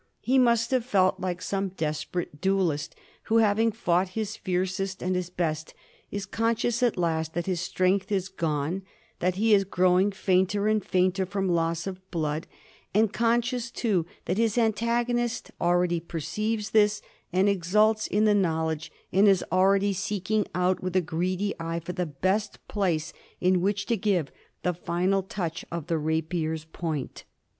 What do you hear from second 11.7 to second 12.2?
of